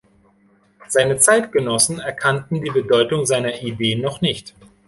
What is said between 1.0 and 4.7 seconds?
Zeitgenossen erkannten die Bedeutung seiner Ideen noch nicht.